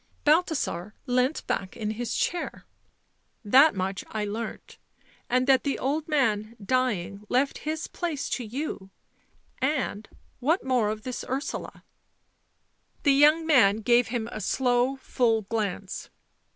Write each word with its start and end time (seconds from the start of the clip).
Balthasar 0.23 0.95
leant 1.05 1.45
back 1.45 1.77
in 1.77 1.91
his 1.91 2.15
chair." 2.15 2.65
That 3.55 3.75
much 3.75 4.03
I 4.09 4.25
learnt. 4.25 4.79
And 5.29 5.45
that 5.45 5.63
the 5.63 5.77
old 5.77 6.07
man, 6.07 6.55
dying, 6.59 7.23
left 7.29 7.59
his 7.69 7.85
place 7.85 8.27
to 8.31 8.43
you, 8.43 8.89
and— 9.59 10.09
what 10.39 10.63
more 10.65 10.89
of 10.89 11.03
this 11.03 11.23
Ursula?" 11.29 11.83
The 13.03 13.13
young 13.13 13.45
man 13.45 13.81
gave 13.81 14.07
him 14.07 14.27
a 14.31 14.41
slow, 14.41 14.95
full 14.95 15.43
glance. 15.43 16.09